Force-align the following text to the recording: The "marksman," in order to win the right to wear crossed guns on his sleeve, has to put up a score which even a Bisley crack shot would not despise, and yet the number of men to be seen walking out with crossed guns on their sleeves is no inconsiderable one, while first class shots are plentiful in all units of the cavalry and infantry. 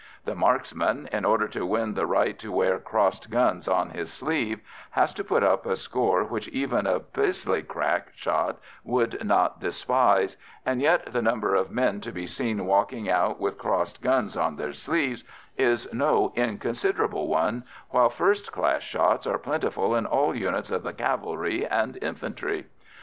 The 0.25 0.33
"marksman," 0.33 1.07
in 1.11 1.25
order 1.25 1.47
to 1.49 1.63
win 1.63 1.93
the 1.93 2.07
right 2.07 2.39
to 2.39 2.51
wear 2.51 2.79
crossed 2.79 3.29
guns 3.29 3.67
on 3.67 3.91
his 3.91 4.11
sleeve, 4.11 4.59
has 4.89 5.13
to 5.13 5.23
put 5.23 5.43
up 5.43 5.67
a 5.67 5.75
score 5.75 6.23
which 6.23 6.47
even 6.47 6.87
a 6.87 6.97
Bisley 6.99 7.61
crack 7.61 8.07
shot 8.15 8.57
would 8.83 9.23
not 9.23 9.59
despise, 9.59 10.37
and 10.65 10.81
yet 10.81 11.13
the 11.13 11.21
number 11.21 11.53
of 11.53 11.69
men 11.69 12.01
to 12.01 12.11
be 12.11 12.25
seen 12.25 12.65
walking 12.65 13.11
out 13.11 13.39
with 13.39 13.59
crossed 13.59 14.01
guns 14.01 14.35
on 14.35 14.55
their 14.55 14.73
sleeves 14.73 15.23
is 15.55 15.87
no 15.93 16.33
inconsiderable 16.35 17.27
one, 17.27 17.63
while 17.91 18.09
first 18.09 18.51
class 18.51 18.81
shots 18.81 19.27
are 19.27 19.37
plentiful 19.37 19.93
in 19.95 20.07
all 20.07 20.35
units 20.35 20.71
of 20.71 20.81
the 20.81 20.93
cavalry 20.93 21.63
and 21.67 21.99
infantry. 22.01 22.65